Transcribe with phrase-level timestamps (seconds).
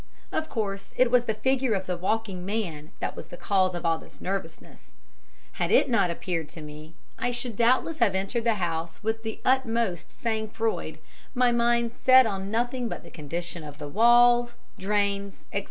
[0.31, 3.85] Of course, it was the figure of the walking man that was the cause of
[3.85, 4.89] all this nervousness;
[5.51, 9.39] had it not appeared to me I should doubtless have entered the house with the
[9.45, 10.97] utmost sang froid,
[11.35, 15.59] my mind set on nothing but the condition of the walls, drains, etc.